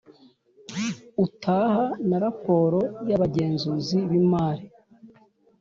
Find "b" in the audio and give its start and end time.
4.09-4.11